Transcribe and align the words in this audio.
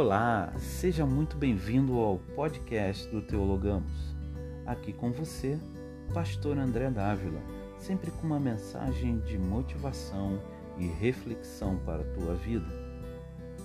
Olá, 0.00 0.52
seja 0.60 1.04
muito 1.04 1.36
bem-vindo 1.36 1.98
ao 1.98 2.20
podcast 2.36 3.08
do 3.08 3.20
Teologamos. 3.20 4.14
Aqui 4.64 4.92
com 4.92 5.10
você, 5.10 5.58
Pastor 6.14 6.56
André 6.56 6.88
Dávila, 6.88 7.40
sempre 7.80 8.12
com 8.12 8.28
uma 8.28 8.38
mensagem 8.38 9.18
de 9.18 9.36
motivação 9.36 10.40
e 10.78 10.86
reflexão 10.86 11.78
para 11.78 12.02
a 12.02 12.14
tua 12.14 12.36
vida. 12.36 12.68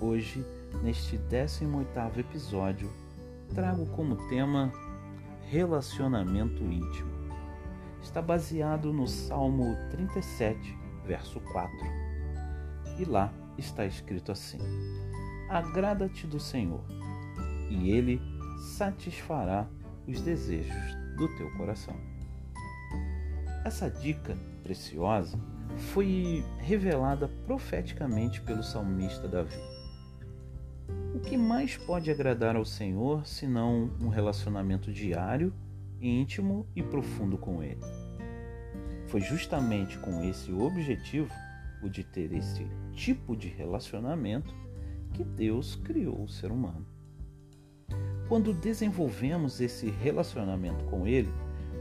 Hoje, 0.00 0.46
neste 0.84 1.18
18º 1.18 2.18
episódio, 2.18 2.88
trago 3.52 3.84
como 3.86 4.28
tema 4.28 4.72
relacionamento 5.48 6.62
íntimo. 6.62 7.10
Está 8.00 8.22
baseado 8.22 8.92
no 8.92 9.08
Salmo 9.08 9.76
37, 9.90 10.78
verso 11.04 11.40
4. 11.40 11.76
E 13.00 13.04
lá 13.04 13.32
está 13.58 13.84
escrito 13.84 14.30
assim: 14.30 14.58
Agrada-te 15.50 16.28
do 16.28 16.38
Senhor, 16.38 16.84
e 17.68 17.90
ele 17.90 18.22
satisfará 18.78 19.68
os 20.06 20.20
desejos 20.22 20.94
do 21.16 21.26
teu 21.36 21.50
coração. 21.56 21.96
Essa 23.64 23.90
dica 23.90 24.38
preciosa 24.62 25.36
foi 25.92 26.44
revelada 26.58 27.28
profeticamente 27.46 28.40
pelo 28.40 28.62
salmista 28.62 29.26
Davi. 29.26 29.58
O 31.16 31.18
que 31.18 31.36
mais 31.36 31.76
pode 31.76 32.12
agradar 32.12 32.54
ao 32.54 32.64
Senhor 32.64 33.26
senão 33.26 33.90
um 34.00 34.08
relacionamento 34.08 34.92
diário, 34.92 35.52
íntimo 36.00 36.64
e 36.76 36.82
profundo 36.82 37.36
com 37.36 37.60
Ele? 37.60 37.80
Foi 39.08 39.20
justamente 39.20 39.98
com 39.98 40.22
esse 40.22 40.52
objetivo, 40.52 41.34
o 41.82 41.88
de 41.88 42.04
ter 42.04 42.32
esse 42.32 42.64
tipo 42.92 43.36
de 43.36 43.48
relacionamento, 43.48 44.54
que 45.12 45.24
Deus 45.24 45.76
criou 45.76 46.24
o 46.24 46.28
ser 46.28 46.50
humano. 46.50 46.86
Quando 48.28 48.52
desenvolvemos 48.52 49.60
esse 49.60 49.90
relacionamento 49.90 50.84
com 50.84 51.06
Ele, 51.06 51.32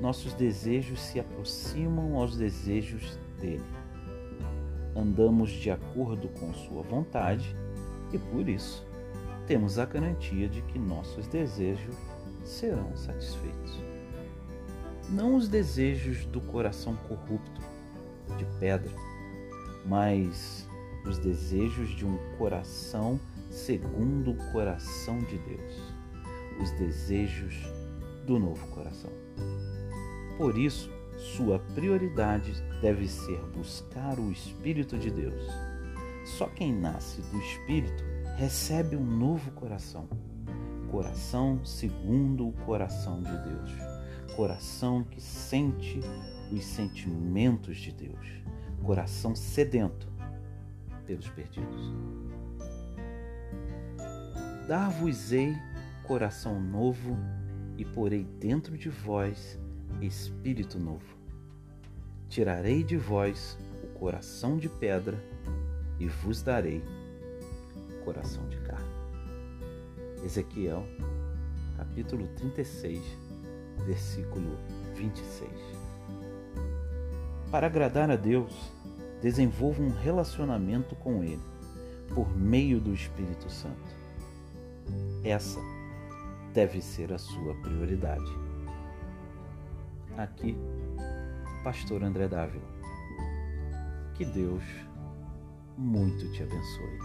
nossos 0.01 0.33
desejos 0.33 0.99
se 0.99 1.19
aproximam 1.19 2.15
aos 2.15 2.37
desejos 2.37 3.19
dele. 3.39 3.63
Andamos 4.95 5.51
de 5.51 5.69
acordo 5.69 6.27
com 6.29 6.53
Sua 6.53 6.81
vontade 6.81 7.55
e, 8.11 8.17
por 8.17 8.47
isso, 8.49 8.85
temos 9.45 9.77
a 9.77 9.85
garantia 9.85 10.47
de 10.47 10.61
que 10.63 10.79
nossos 10.79 11.27
desejos 11.27 11.95
serão 12.43 12.95
satisfeitos. 12.95 13.79
Não 15.09 15.35
os 15.35 15.47
desejos 15.47 16.25
do 16.25 16.39
coração 16.39 16.95
corrupto, 17.07 17.61
de 18.37 18.45
pedra, 18.59 18.91
mas 19.85 20.68
os 21.09 21.17
desejos 21.17 21.89
de 21.89 22.05
um 22.05 22.17
coração 22.37 23.19
segundo 23.49 24.31
o 24.31 24.51
coração 24.51 25.17
de 25.19 25.39
Deus, 25.39 25.73
os 26.61 26.71
desejos 26.73 27.55
do 28.27 28.37
novo 28.37 28.67
coração. 28.67 29.09
Por 30.37 30.55
isso, 30.55 30.91
sua 31.17 31.57
prioridade 31.73 32.53
deve 32.79 33.07
ser 33.07 33.39
buscar 33.47 34.19
o 34.19 34.31
Espírito 34.31 34.99
de 34.99 35.09
Deus. 35.09 35.41
Só 36.37 36.45
quem 36.45 36.71
nasce 36.71 37.21
do 37.23 37.39
Espírito 37.39 38.03
recebe 38.37 38.95
um 38.95 39.03
novo 39.03 39.49
coração, 39.51 40.07
coração 40.91 41.65
segundo 41.65 42.47
o 42.47 42.53
coração 42.53 43.23
de 43.23 43.35
Deus, 43.49 43.71
coração 44.35 45.03
que 45.03 45.19
sente 45.19 45.99
os 46.51 46.63
sentimentos 46.63 47.77
de 47.77 47.91
Deus, 47.91 48.27
coração 48.83 49.35
sedento 49.35 50.07
pelos 51.09 51.27
perdidos. 51.29 51.91
Dar-vos-ei 54.67 55.55
coração 56.03 56.61
novo 56.61 57.17
e 57.77 57.83
porei 57.83 58.23
dentro 58.23 58.77
de 58.77 58.89
vós 58.89 59.57
espírito 59.99 60.77
novo. 60.77 61.17
Tirarei 62.27 62.83
de 62.83 62.95
vós 62.95 63.57
o 63.83 63.87
coração 63.97 64.57
de 64.57 64.69
pedra 64.69 65.17
e 65.99 66.07
vos 66.07 66.43
darei 66.43 66.83
coração 68.05 68.47
de 68.47 68.57
carne. 68.57 68.87
Ezequiel, 70.23 70.85
capítulo 71.75 72.27
36, 72.35 73.01
versículo 73.87 74.59
26. 74.93 75.49
Para 77.49 77.65
agradar 77.65 78.11
a 78.11 78.15
Deus, 78.15 78.71
desenvolva 79.21 79.81
um 79.81 79.91
relacionamento 79.91 80.95
com 80.95 81.23
Ele 81.23 81.41
por 82.13 82.35
meio 82.35 82.79
do 82.79 82.93
Espírito 82.93 83.49
Santo. 83.49 83.95
Essa 85.23 85.59
deve 86.53 86.81
ser 86.81 87.13
a 87.13 87.17
sua 87.17 87.53
prioridade. 87.61 88.31
Aqui, 90.17 90.55
Pastor 91.63 92.03
André 92.03 92.27
Dávila. 92.27 92.67
Que 94.15 94.25
Deus 94.25 94.63
muito 95.77 96.31
te 96.33 96.43
abençoe. 96.43 96.99